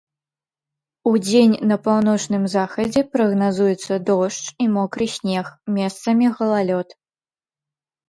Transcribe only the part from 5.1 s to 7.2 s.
снег, месцамі галалёд.